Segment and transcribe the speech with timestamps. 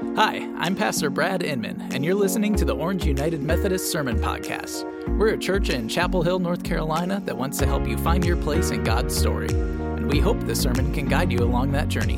[0.00, 4.86] Hi, I'm Pastor Brad Inman, and you're listening to the Orange United Methodist Sermon Podcast.
[5.18, 8.38] We're a church in Chapel Hill, North Carolina that wants to help you find your
[8.38, 9.50] place in God's story.
[9.50, 12.16] And we hope this sermon can guide you along that journey.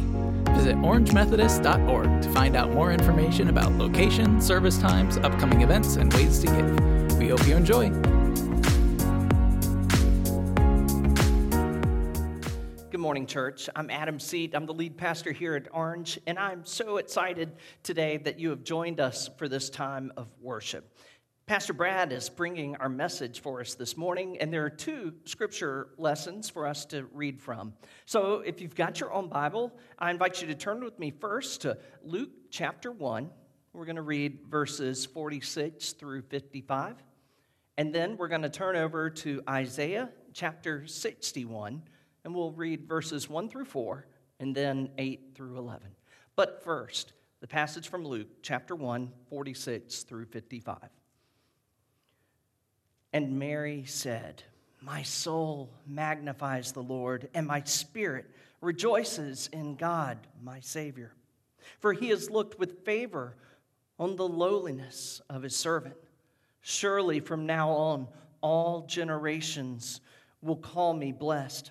[0.55, 6.39] Visit orangemethodist.org to find out more information about location, service times, upcoming events, and ways
[6.39, 7.19] to give.
[7.19, 8.12] We hope you enjoy.
[13.13, 13.69] Morning, church.
[13.77, 14.55] I'm Adam Seat.
[14.55, 18.65] I'm the lead pastor here at Orange, and I'm so excited today that you have
[18.65, 20.97] joined us for this time of worship.
[21.45, 25.89] Pastor Brad is bringing our message for us this morning, and there are two scripture
[25.99, 27.75] lessons for us to read from.
[28.07, 31.61] So, if you've got your own Bible, I invite you to turn with me first
[31.61, 33.29] to Luke chapter 1.
[33.75, 36.97] We're going to read verses 46 through 55.
[37.77, 41.83] And then we're going to turn over to Isaiah chapter 61
[42.25, 44.07] and we'll read verses 1 through 4
[44.41, 45.89] and then 8 through 11.
[46.37, 50.79] But first, the passage from Luke, chapter 1, 46 through 55.
[53.13, 54.43] And Mary said,
[54.81, 61.13] My soul magnifies the Lord, and my spirit rejoices in God, my Savior.
[61.81, 63.37] For he has looked with favor
[63.99, 65.97] on the lowliness of his servant.
[66.61, 68.09] Surely from now on,
[68.41, 70.01] all generations
[70.41, 71.71] will call me blessed.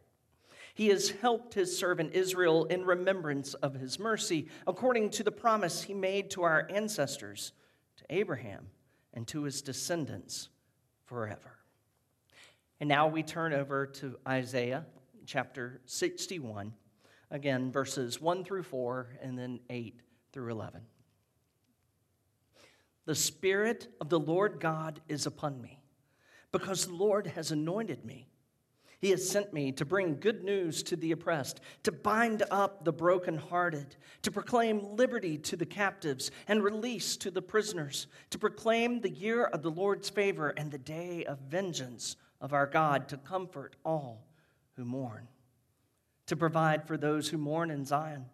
[0.73, 5.83] He has helped his servant Israel in remembrance of his mercy, according to the promise
[5.83, 7.51] he made to our ancestors,
[7.97, 8.67] to Abraham,
[9.13, 10.49] and to his descendants
[11.05, 11.57] forever.
[12.79, 14.85] And now we turn over to Isaiah
[15.25, 16.73] chapter 61,
[17.29, 19.99] again, verses 1 through 4, and then 8
[20.31, 20.81] through 11.
[23.05, 25.81] The Spirit of the Lord God is upon me,
[26.51, 28.30] because the Lord has anointed me
[29.01, 32.93] he has sent me to bring good news to the oppressed, to bind up the
[32.93, 39.09] brokenhearted, to proclaim liberty to the captives and release to the prisoners, to proclaim the
[39.09, 43.75] year of the Lord's favor and the day of vengeance of our God, to comfort
[43.83, 44.27] all
[44.77, 45.27] who mourn,
[46.27, 48.25] to provide for those who mourn in Zion,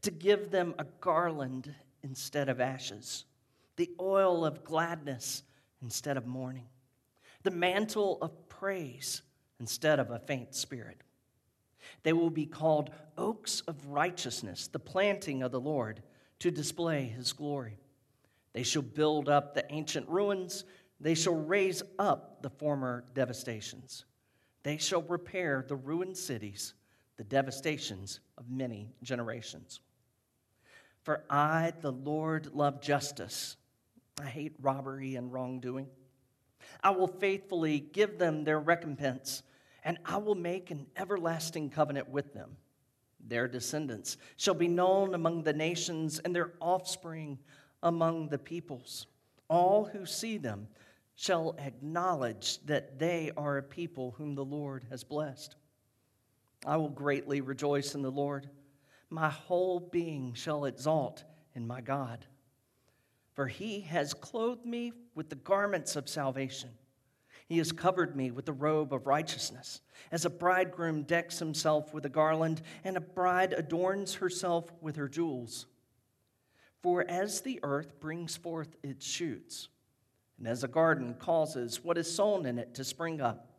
[0.00, 3.26] to give them a garland instead of ashes,
[3.76, 5.42] the oil of gladness
[5.82, 6.68] instead of mourning,
[7.42, 9.20] the mantle of praise
[9.60, 11.02] instead of a faint spirit.
[12.02, 16.02] They will be called oaks of righteousness, the planting of the Lord,
[16.40, 17.78] to display his glory.
[18.52, 20.64] They shall build up the ancient ruins,
[20.98, 24.04] they shall raise up the former devastations.
[24.62, 26.74] They shall repair the ruined cities,
[27.16, 29.80] the devastations of many generations.
[31.02, 33.56] For I, the Lord, love justice.
[34.20, 35.86] I hate robbery and wrongdoing.
[36.82, 39.42] I will faithfully give them their recompense
[39.84, 42.56] and I will make an everlasting covenant with them.
[43.26, 47.38] Their descendants shall be known among the nations, and their offspring
[47.82, 49.06] among the peoples.
[49.48, 50.68] All who see them
[51.14, 55.56] shall acknowledge that they are a people whom the Lord has blessed.
[56.64, 58.48] I will greatly rejoice in the Lord.
[59.10, 61.24] My whole being shall exalt
[61.54, 62.24] in my God.
[63.34, 66.70] For he has clothed me with the garments of salvation.
[67.50, 69.80] He has covered me with the robe of righteousness,
[70.12, 75.08] as a bridegroom decks himself with a garland, and a bride adorns herself with her
[75.08, 75.66] jewels.
[76.80, 79.66] For as the earth brings forth its shoots,
[80.38, 83.50] and as a garden causes what is sown in it to spring up,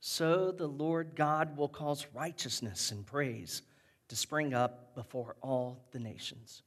[0.00, 3.62] so the Lord God will cause righteousness and praise
[4.08, 6.62] to spring up before all the nations.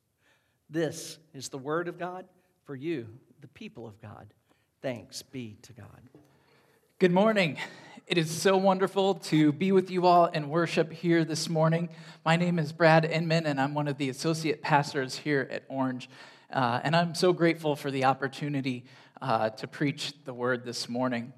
[0.69, 2.25] This is the word of God
[2.63, 3.09] for you,
[3.41, 4.33] the people of God.
[4.81, 6.09] Thanks be to God.
[6.97, 7.57] Good morning.
[8.07, 11.89] It is so wonderful to be with you all and worship here this morning.
[12.23, 16.09] My name is Brad Inman, and I'm one of the associate pastors here at Orange.
[16.49, 18.85] Uh, and I'm so grateful for the opportunity
[19.21, 21.33] uh, to preach the word this morning.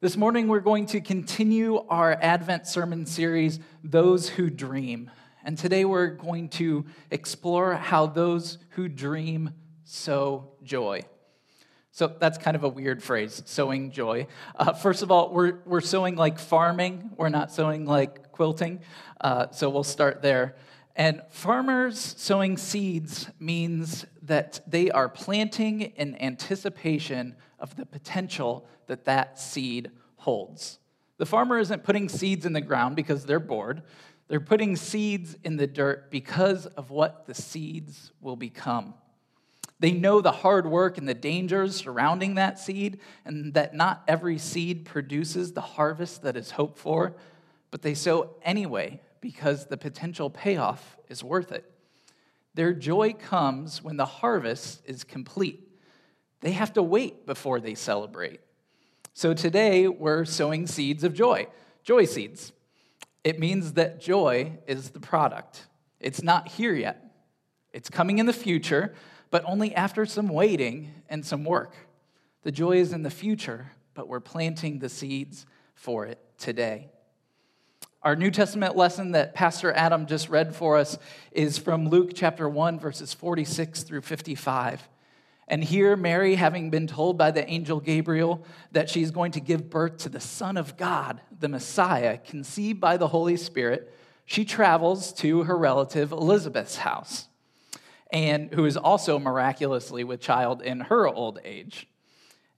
[0.00, 5.10] This morning, we're going to continue our Advent sermon series, Those Who Dream.
[5.44, 9.50] And today, we're going to explore how those who dream
[9.82, 11.02] sow joy.
[11.96, 14.26] So that's kind of a weird phrase, sowing joy.
[14.54, 18.80] Uh, first of all, we're, we're sowing like farming, we're not sowing like quilting.
[19.18, 20.56] Uh, so we'll start there.
[20.94, 29.06] And farmers sowing seeds means that they are planting in anticipation of the potential that
[29.06, 30.78] that seed holds.
[31.16, 33.80] The farmer isn't putting seeds in the ground because they're bored.
[34.28, 38.92] They're putting seeds in the dirt because of what the seeds will become.
[39.78, 44.38] They know the hard work and the dangers surrounding that seed, and that not every
[44.38, 47.16] seed produces the harvest that is hoped for,
[47.70, 51.70] but they sow anyway because the potential payoff is worth it.
[52.54, 55.68] Their joy comes when the harvest is complete.
[56.40, 58.40] They have to wait before they celebrate.
[59.12, 61.48] So today we're sowing seeds of joy,
[61.82, 62.52] joy seeds.
[63.24, 65.66] It means that joy is the product.
[66.00, 67.02] It's not here yet.
[67.72, 68.94] It's coming in the future,
[69.30, 71.74] but only after some waiting and some work.
[72.42, 76.90] The joy is in the future, but we're planting the seeds for it today.
[78.02, 80.96] Our New Testament lesson that Pastor Adam just read for us
[81.32, 84.88] is from Luke chapter 1, verses 46 through 55.
[85.48, 89.70] And here, Mary, having been told by the angel Gabriel that she's going to give
[89.70, 93.92] birth to the Son of God, the Messiah, conceived by the Holy Spirit,
[94.24, 97.28] she travels to her relative Elizabeth's house,
[98.12, 101.88] and who is also miraculously with child in her old age.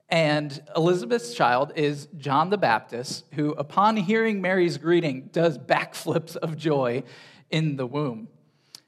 [0.08, 6.56] And Elizabeth's child is John the Baptist, who, upon hearing Mary's greeting, does backflips of
[6.56, 7.02] joy
[7.50, 8.28] in the womb.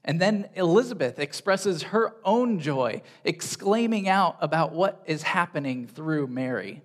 [0.02, 6.82] And then Elizabeth expresses her own joy, exclaiming out about what is happening through Mary.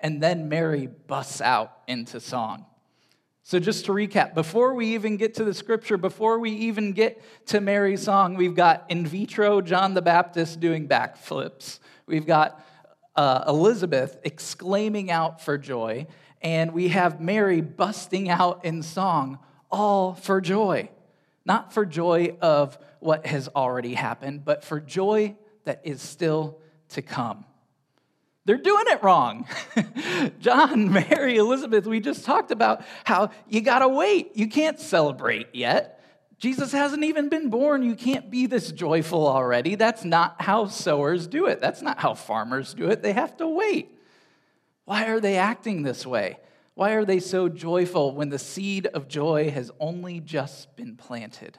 [0.00, 2.66] And then Mary busts out into song.
[3.48, 7.18] So, just to recap, before we even get to the scripture, before we even get
[7.46, 11.78] to Mary's song, we've got in vitro John the Baptist doing backflips.
[12.04, 12.62] We've got
[13.16, 16.08] uh, Elizabeth exclaiming out for joy,
[16.42, 19.38] and we have Mary busting out in song,
[19.70, 20.90] all for joy.
[21.46, 26.58] Not for joy of what has already happened, but for joy that is still
[26.90, 27.46] to come.
[28.48, 29.46] They're doing it wrong.
[30.40, 34.38] John, Mary, Elizabeth, we just talked about how you gotta wait.
[34.38, 36.02] You can't celebrate yet.
[36.38, 37.82] Jesus hasn't even been born.
[37.82, 39.74] You can't be this joyful already.
[39.74, 41.60] That's not how sowers do it.
[41.60, 43.02] That's not how farmers do it.
[43.02, 43.90] They have to wait.
[44.86, 46.38] Why are they acting this way?
[46.72, 51.58] Why are they so joyful when the seed of joy has only just been planted?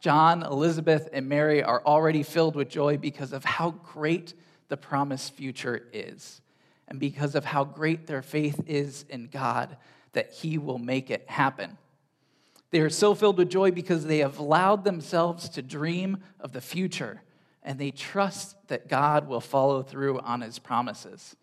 [0.00, 4.34] John, Elizabeth, and Mary are already filled with joy because of how great
[4.68, 6.40] the promised future is,
[6.88, 9.76] and because of how great their faith is in God
[10.12, 11.76] that He will make it happen.
[12.70, 16.60] They are so filled with joy because they have allowed themselves to dream of the
[16.60, 17.22] future
[17.64, 21.34] and they trust that God will follow through on his promises.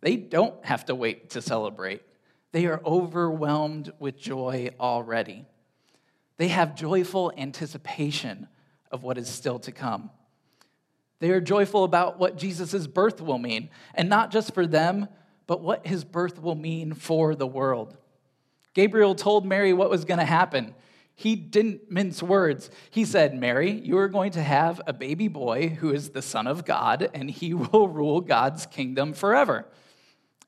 [0.00, 2.02] They don't have to wait to celebrate,
[2.52, 5.46] they are overwhelmed with joy already.
[6.38, 8.48] They have joyful anticipation
[8.90, 10.10] of what is still to come.
[11.22, 15.06] They are joyful about what Jesus' birth will mean, and not just for them,
[15.46, 17.96] but what his birth will mean for the world.
[18.74, 20.74] Gabriel told Mary what was going to happen.
[21.14, 22.72] He didn't mince words.
[22.90, 26.48] He said, Mary, you are going to have a baby boy who is the Son
[26.48, 29.64] of God, and he will rule God's kingdom forever.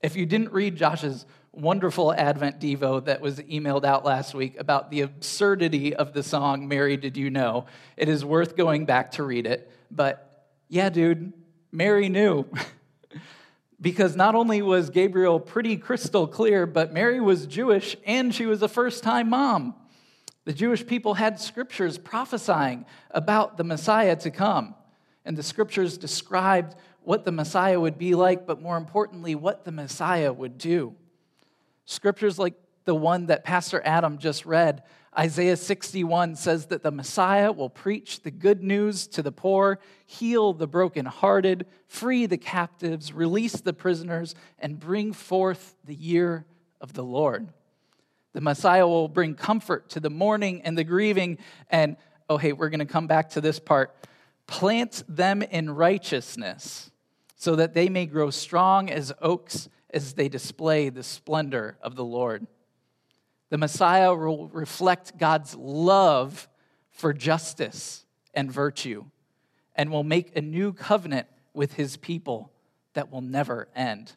[0.03, 4.91] If you didn't read Josh's wonderful Advent Devo that was emailed out last week about
[4.91, 7.67] the absurdity of the song, Mary, Did You Know?
[7.97, 9.71] It is worth going back to read it.
[9.89, 10.33] But
[10.69, 11.33] yeah, dude,
[11.73, 12.47] Mary knew.
[13.81, 18.63] because not only was Gabriel pretty crystal clear, but Mary was Jewish and she was
[18.63, 19.75] a first time mom.
[20.45, 24.75] The Jewish people had scriptures prophesying about the Messiah to come.
[25.25, 29.73] And the scriptures described what the Messiah would be like, but more importantly, what the
[29.73, 30.95] Messiah would do.
[31.87, 32.55] Scriptures like
[32.85, 34.83] the one that Pastor Adam just read
[35.17, 40.53] Isaiah 61 says that the Messiah will preach the good news to the poor, heal
[40.53, 46.47] the brokenhearted, free the captives, release the prisoners, and bring forth the year
[46.81, 47.49] of the Lord.
[48.33, 51.39] The Messiah will bring comfort to the mourning and the grieving.
[51.71, 51.97] And,
[52.29, 53.95] oh, hey, we're going to come back to this part.
[54.49, 56.91] Plant them in righteousness
[57.37, 62.05] so that they may grow strong as oaks as they display the splendor of the
[62.05, 62.49] Lord.
[63.51, 66.49] The Messiah will reflect God's love
[66.91, 69.05] for justice and virtue
[69.75, 72.53] and will make a new covenant with his people
[72.95, 74.13] that will never end.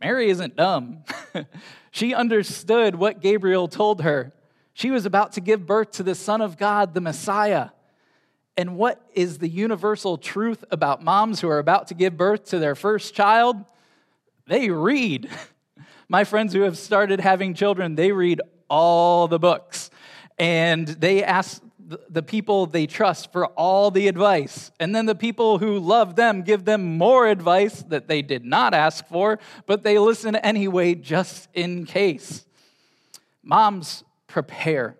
[0.00, 1.04] Mary isn't dumb.
[1.90, 4.32] she understood what Gabriel told her.
[4.74, 7.70] She was about to give birth to the Son of God, the Messiah.
[8.58, 12.58] And what is the universal truth about moms who are about to give birth to
[12.58, 13.64] their first child?
[14.46, 15.30] They read.
[16.08, 19.90] My friends who have started having children, they read all the books.
[20.38, 21.62] And they ask
[22.08, 24.70] the, people they trust for all the advice.
[24.78, 28.74] And then the people who love them give them more advice that they did not
[28.74, 32.44] ask for, but they listen anyway just in case.
[33.42, 34.96] Moms prepare.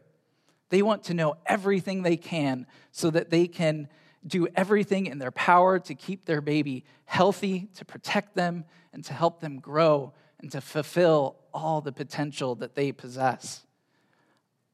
[0.71, 3.89] They want to know everything they can so that they can
[4.27, 9.13] do everything in their power to keep their baby healthy, to protect them, and to
[9.13, 13.65] help them grow and to fulfill all the potential that they possess.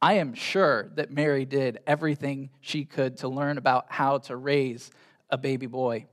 [0.01, 4.91] I am sure that Mary did everything she could to learn about how to raise
[5.31, 6.07] a baby boy.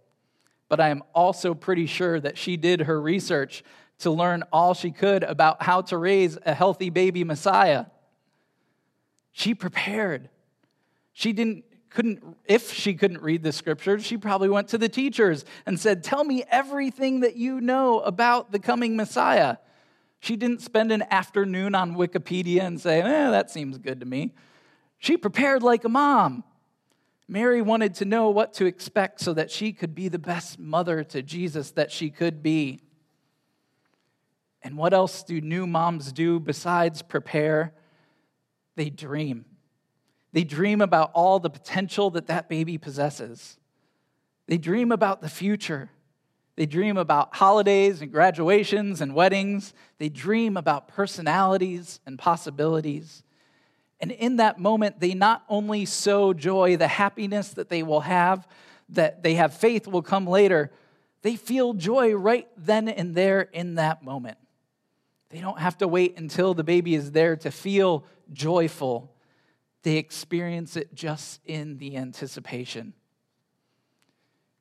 [0.67, 3.63] But I am also pretty sure that she did her research
[3.99, 7.85] to learn all she could about how to raise a healthy baby Messiah.
[9.31, 10.29] She prepared.
[11.11, 15.45] She didn't couldn't if she couldn't read the scriptures, she probably went to the teachers
[15.65, 19.57] and said, "Tell me everything that you know about the coming Messiah."
[20.19, 24.33] She didn't spend an afternoon on Wikipedia and say, "Eh, that seems good to me."
[24.97, 26.43] She prepared like a mom.
[27.27, 31.03] Mary wanted to know what to expect so that she could be the best mother
[31.03, 32.81] to Jesus that she could be.
[34.61, 37.73] And what else do new moms do besides prepare?
[38.75, 39.45] They dream.
[40.31, 43.57] They dream about all the potential that that baby possesses.
[44.47, 45.89] They dream about the future.
[46.55, 49.73] They dream about holidays and graduations and weddings.
[49.97, 53.23] They dream about personalities and possibilities.
[53.99, 58.47] And in that moment, they not only sow joy, the happiness that they will have,
[58.89, 60.71] that they have faith will come later,
[61.21, 64.37] they feel joy right then and there in that moment.
[65.29, 69.13] They don't have to wait until the baby is there to feel joyful
[69.83, 72.93] they experience it just in the anticipation.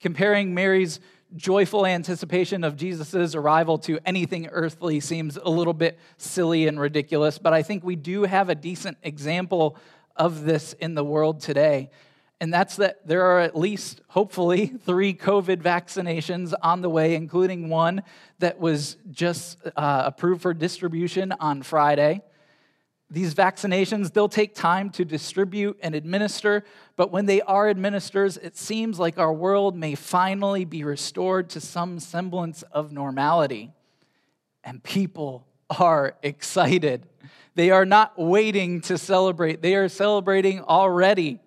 [0.00, 1.00] Comparing Mary's
[1.36, 7.38] joyful anticipation of Jesus' arrival to anything earthly seems a little bit silly and ridiculous,
[7.38, 9.76] but I think we do have a decent example
[10.16, 11.90] of this in the world today.
[12.40, 17.68] And that's that there are at least, hopefully, three COVID vaccinations on the way, including
[17.68, 18.02] one
[18.38, 22.22] that was just uh, approved for distribution on Friday.
[23.10, 26.62] These vaccinations, they'll take time to distribute and administer,
[26.94, 31.60] but when they are administered, it seems like our world may finally be restored to
[31.60, 33.72] some semblance of normality.
[34.62, 37.06] And people are excited.
[37.54, 41.40] They are not waiting to celebrate, they are celebrating already.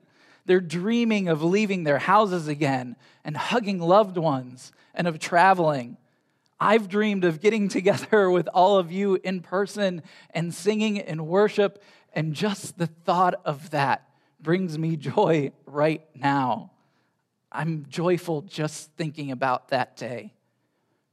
[0.46, 5.98] They're dreaming of leaving their houses again and hugging loved ones and of traveling.
[6.64, 11.84] I've dreamed of getting together with all of you in person and singing in worship,
[12.14, 14.08] and just the thought of that
[14.40, 16.72] brings me joy right now.
[17.52, 20.34] I'm joyful just thinking about that day.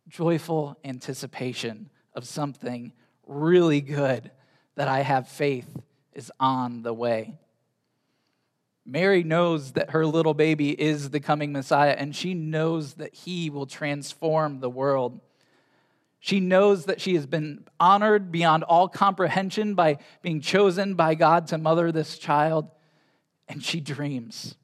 [0.06, 2.92] Joyful anticipation of something
[3.26, 4.30] really good
[4.76, 5.68] that I have faith
[6.12, 7.38] is on the way.
[8.86, 13.50] Mary knows that her little baby is the coming Messiah, and she knows that he
[13.50, 15.20] will transform the world.
[16.20, 21.46] She knows that she has been honored beyond all comprehension by being chosen by God
[21.48, 22.68] to mother this child.
[23.48, 24.56] And she dreams.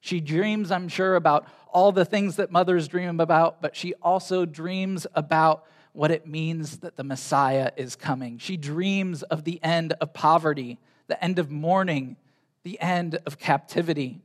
[0.00, 4.44] She dreams, I'm sure, about all the things that mothers dream about, but she also
[4.44, 8.38] dreams about what it means that the Messiah is coming.
[8.38, 12.16] She dreams of the end of poverty, the end of mourning,
[12.64, 14.20] the end of captivity.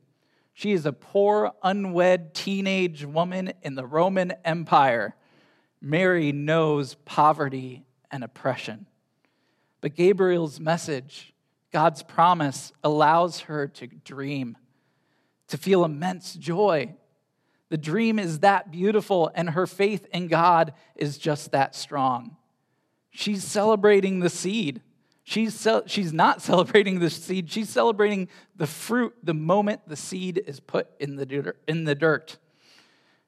[0.54, 5.16] She is a poor, unwed teenage woman in the Roman Empire
[5.82, 8.86] Mary knows poverty and oppression.
[9.82, 11.34] But Gabriel's message,
[11.72, 14.58] God's promise, allows her to dream,
[15.48, 16.96] to feel immense joy.
[17.70, 22.36] The dream is that beautiful, and her faith in God is just that strong.
[23.12, 24.82] She's celebrating the seed.
[25.24, 30.60] She's, she's not celebrating the seed, she's celebrating the fruit the moment the seed is
[30.60, 32.38] put in the, in the dirt.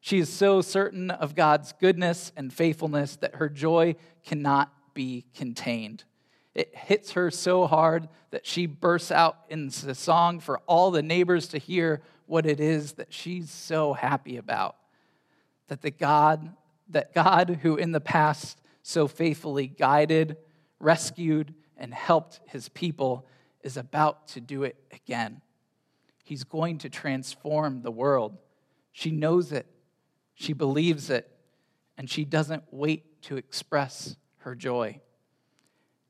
[0.01, 6.03] She is so certain of God's goodness and faithfulness that her joy cannot be contained.
[6.55, 11.47] It hits her so hard that she bursts out into song for all the neighbors
[11.49, 14.75] to hear what it is that she's so happy about.
[15.67, 16.51] That the God,
[16.89, 20.35] that God who in the past so faithfully guided,
[20.79, 23.27] rescued, and helped his people
[23.61, 25.41] is about to do it again.
[26.23, 28.37] He's going to transform the world.
[28.91, 29.67] She knows it
[30.41, 31.29] she believes it,
[31.97, 34.99] and she doesn't wait to express her joy.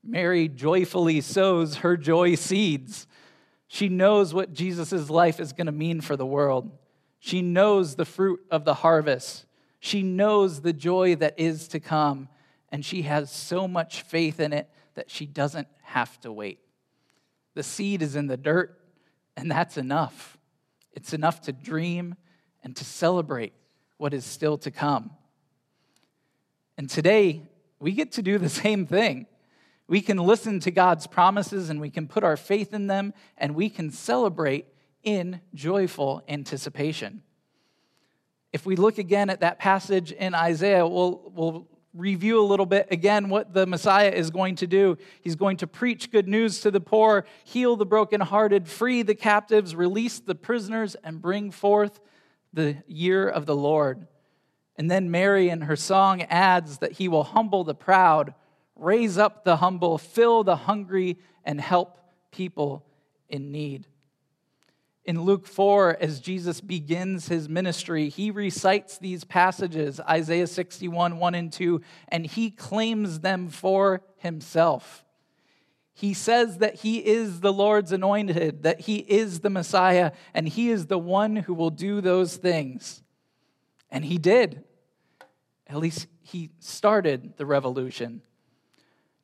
[0.02, 3.06] Mary joyfully sows her joy seeds.
[3.68, 6.70] She knows what Jesus' life is going to mean for the world.
[7.20, 9.44] She knows the fruit of the harvest.
[9.80, 12.28] She knows the joy that is to come,
[12.70, 16.58] and she has so much faith in it that she doesn't have to wait.
[17.54, 18.78] The seed is in the dirt,
[19.36, 20.36] And that's enough.
[20.92, 22.16] It's enough to dream
[22.62, 23.54] and to celebrate
[24.02, 25.12] what is still to come.
[26.76, 27.42] And today,
[27.78, 29.26] we get to do the same thing.
[29.86, 33.54] We can listen to God's promises and we can put our faith in them and
[33.54, 34.66] we can celebrate
[35.04, 37.22] in joyful anticipation.
[38.52, 42.88] If we look again at that passage in Isaiah, we'll, we'll review a little bit
[42.90, 44.98] again what the Messiah is going to do.
[45.20, 49.76] He's going to preach good news to the poor, heal the brokenhearted, free the captives,
[49.76, 52.00] release the prisoners, and bring forth
[52.52, 54.06] the year of the Lord.
[54.76, 58.34] And then Mary in her song adds that he will humble the proud,
[58.76, 61.98] raise up the humble, fill the hungry, and help
[62.30, 62.84] people
[63.28, 63.86] in need.
[65.04, 71.34] In Luke 4, as Jesus begins his ministry, he recites these passages, Isaiah 61, 1
[71.34, 75.04] and 2, and he claims them for himself.
[75.94, 80.70] He says that he is the Lord's anointed, that he is the Messiah, and he
[80.70, 83.02] is the one who will do those things.
[83.90, 84.64] And he did.
[85.66, 88.22] At least he started the revolution.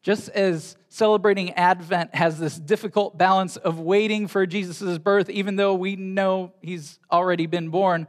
[0.03, 5.75] Just as celebrating Advent has this difficult balance of waiting for Jesus' birth, even though
[5.75, 8.07] we know he's already been born,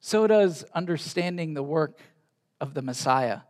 [0.00, 1.98] so does understanding the work
[2.60, 3.40] of the Messiah.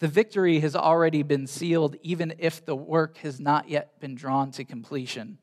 [0.00, 4.50] The victory has already been sealed, even if the work has not yet been drawn
[4.52, 5.38] to completion.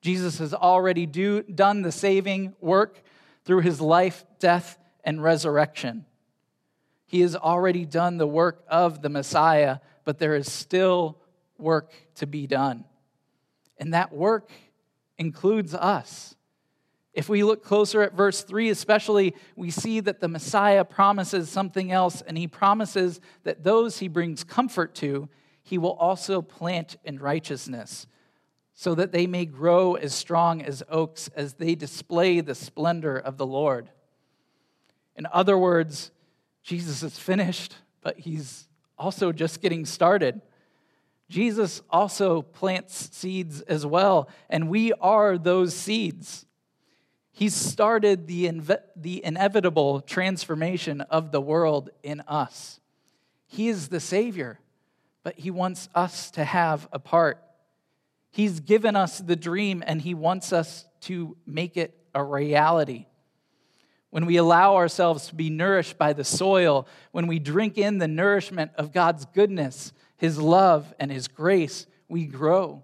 [0.00, 3.02] Jesus has already do, done the saving work
[3.44, 6.04] through his life, death, and resurrection.
[7.06, 11.18] He has already done the work of the Messiah but there is still
[11.58, 12.84] work to be done.
[13.76, 14.50] And that work
[15.18, 16.35] includes us.
[17.16, 21.90] If we look closer at verse 3, especially, we see that the Messiah promises something
[21.90, 25.30] else, and he promises that those he brings comfort to,
[25.62, 28.06] he will also plant in righteousness,
[28.74, 33.38] so that they may grow as strong as oaks as they display the splendor of
[33.38, 33.88] the Lord.
[35.16, 36.10] In other words,
[36.62, 40.42] Jesus is finished, but he's also just getting started.
[41.30, 46.42] Jesus also plants seeds as well, and we are those seeds.
[47.36, 52.80] He started the, the inevitable transformation of the world in us.
[53.46, 54.58] He is the Savior,
[55.22, 57.42] but He wants us to have a part.
[58.30, 63.04] He's given us the dream, and He wants us to make it a reality
[64.08, 68.08] when we allow ourselves to be nourished by the soil, when we drink in the
[68.08, 72.82] nourishment of God's goodness, His love, and His grace, we grow.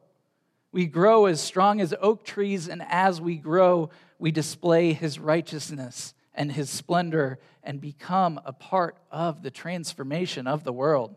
[0.73, 3.89] We grow as strong as oak trees, and as we grow,
[4.23, 10.63] we display His righteousness and His splendor and become a part of the transformation of
[10.63, 11.17] the world.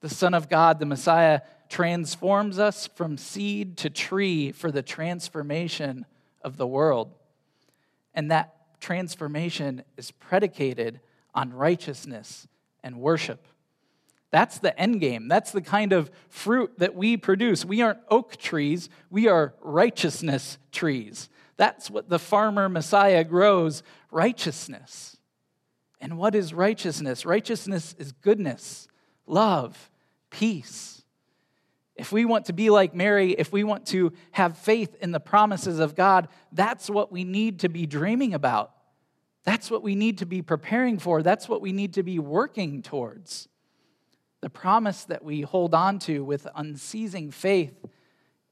[0.00, 6.06] The Son of God, the Messiah, transforms us from seed to tree for the transformation
[6.40, 7.10] of the world.
[8.14, 11.00] And that transformation is predicated
[11.34, 12.46] on righteousness
[12.84, 13.44] and worship.
[14.34, 15.28] That's the end game.
[15.28, 17.64] That's the kind of fruit that we produce.
[17.64, 21.28] We aren't oak trees, we are righteousness trees.
[21.56, 25.16] That's what the farmer Messiah grows righteousness.
[26.00, 27.24] And what is righteousness?
[27.24, 28.88] Righteousness is goodness,
[29.26, 29.90] love,
[30.30, 30.94] peace
[31.96, 35.20] if we want to be like Mary, if we want to have faith in the
[35.20, 38.72] promises of God, that's what we need to be dreaming about.
[39.44, 41.22] That's what we need to be preparing for.
[41.22, 43.48] That's what we need to be working towards.
[44.44, 47.82] The promise that we hold on to with unceasing faith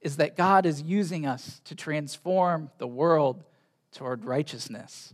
[0.00, 3.44] is that God is using us to transform the world
[3.92, 5.12] toward righteousness.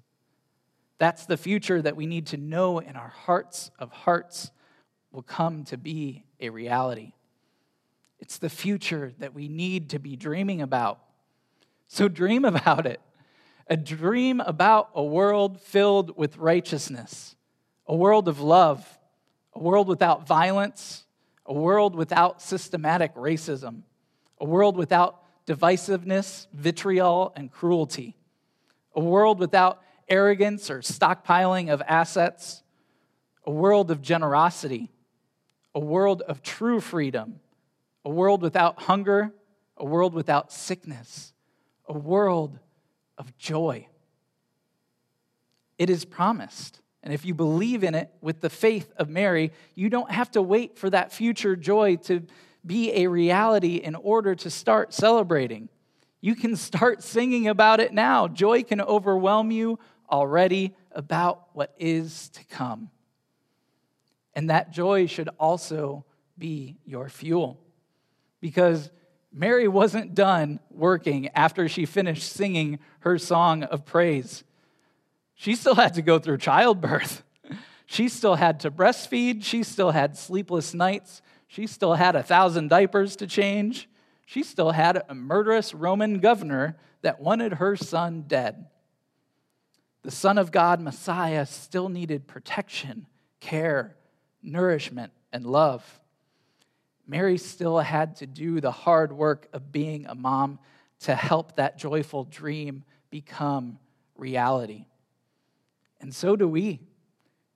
[0.98, 4.52] That's the future that we need to know in our hearts of hearts
[5.10, 7.14] will come to be a reality.
[8.20, 11.00] It's the future that we need to be dreaming about.
[11.88, 13.00] So dream about it.
[13.66, 17.34] A dream about a world filled with righteousness,
[17.84, 18.97] a world of love,
[19.54, 21.04] a world without violence,
[21.46, 23.82] a world without systematic racism,
[24.40, 28.16] a world without divisiveness, vitriol, and cruelty,
[28.94, 32.62] a world without arrogance or stockpiling of assets,
[33.44, 34.90] a world of generosity,
[35.74, 37.40] a world of true freedom
[38.08, 39.34] a world without hunger,
[39.76, 41.34] a world without sickness,
[41.86, 42.58] a world
[43.18, 43.86] of joy.
[45.76, 46.80] It is promised.
[47.02, 50.42] And if you believe in it with the faith of Mary, you don't have to
[50.42, 52.26] wait for that future joy to
[52.66, 55.68] be a reality in order to start celebrating.
[56.20, 58.28] You can start singing about it now.
[58.28, 59.78] Joy can overwhelm you
[60.10, 62.90] already about what is to come.
[64.34, 66.04] And that joy should also
[66.36, 67.60] be your fuel
[68.40, 68.90] because
[69.32, 74.44] Mary wasn't done working after she finished singing her song of praise.
[75.38, 77.22] She still had to go through childbirth.
[77.90, 79.42] She still had to breastfeed.
[79.42, 81.22] She still had sleepless nights.
[81.46, 83.88] She still had a thousand diapers to change.
[84.26, 88.66] She still had a murderous Roman governor that wanted her son dead.
[90.02, 93.06] The Son of God, Messiah, still needed protection,
[93.40, 93.96] care,
[94.42, 95.82] nourishment, and love.
[97.06, 100.58] Mary still had to do the hard work of being a mom
[101.00, 103.78] to help that joyful dream become
[104.14, 104.84] reality.
[106.00, 106.80] And so do we.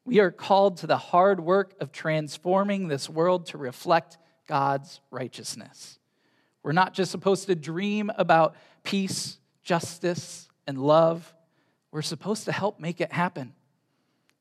[0.05, 5.99] We are called to the hard work of transforming this world to reflect God's righteousness.
[6.63, 11.35] We're not just supposed to dream about peace, justice, and love.
[11.91, 13.55] We're supposed to help make it happen.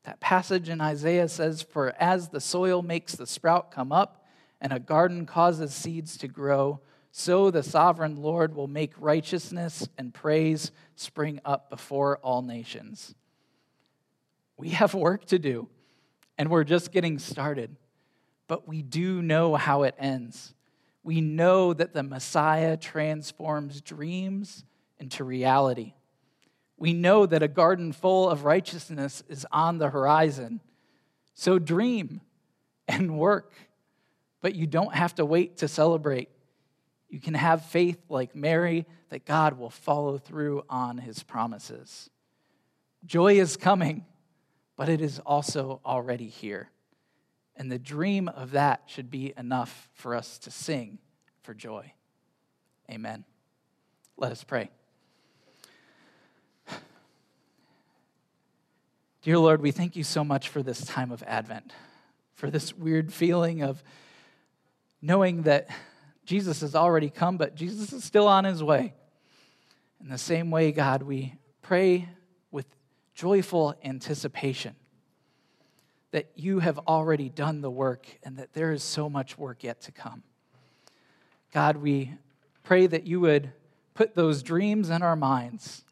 [0.04, 4.26] That passage in Isaiah says, For as the soil makes the sprout come up,
[4.60, 10.14] and a garden causes seeds to grow, so the sovereign Lord will make righteousness and
[10.14, 13.14] praise spring up before all nations.
[14.62, 15.68] We have work to do,
[16.38, 17.74] and we're just getting started.
[18.46, 20.54] But we do know how it ends.
[21.02, 24.64] We know that the Messiah transforms dreams
[25.00, 25.94] into reality.
[26.76, 30.60] We know that a garden full of righteousness is on the horizon.
[31.34, 32.20] So dream
[32.86, 33.54] and work,
[34.42, 36.28] but you don't have to wait to celebrate.
[37.08, 42.10] You can have faith like Mary that God will follow through on his promises.
[43.04, 44.04] Joy is coming
[44.76, 46.70] but it is also already here.
[47.56, 50.98] And the dream of that should be enough for us to sing
[51.42, 51.92] for joy.
[52.90, 53.24] Amen.
[54.16, 54.70] Let us pray.
[59.22, 61.72] Dear Lord, we thank you so much for this time of Advent,
[62.34, 63.82] for this weird feeling of
[65.00, 65.68] knowing that
[66.24, 68.94] Jesus has already come, but Jesus is still on his way.
[70.00, 72.08] In the same way, God, we pray
[73.14, 74.74] joyful anticipation
[76.12, 79.80] that you have already done the work and that there is so much work yet
[79.80, 80.22] to come.
[81.52, 82.12] God, we
[82.62, 83.52] pray that you would
[83.94, 85.84] put those dreams in our minds,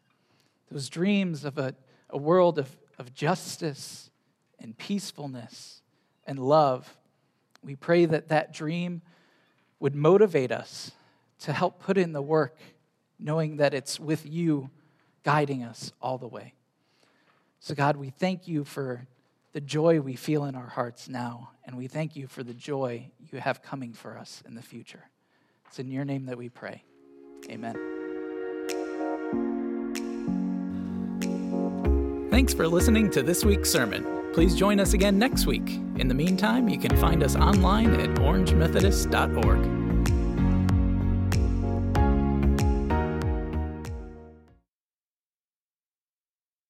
[0.71, 1.75] those dreams of a,
[2.09, 4.09] a world of, of justice
[4.59, 5.81] and peacefulness
[6.25, 6.97] and love.
[7.63, 9.01] We pray that that dream
[9.79, 10.91] would motivate us
[11.39, 12.57] to help put in the work,
[13.19, 14.69] knowing that it's with you
[15.23, 16.53] guiding us all the way.
[17.61, 19.07] So, God, we thank you for
[19.53, 23.11] the joy we feel in our hearts now, and we thank you for the joy
[23.31, 25.03] you have coming for us in the future.
[25.67, 26.83] It's in your name that we pray.
[27.49, 27.75] Amen.
[32.31, 34.07] Thanks for listening to this week's sermon.
[34.33, 35.69] Please join us again next week.
[35.97, 39.80] In the meantime, you can find us online at orangemethodist.org.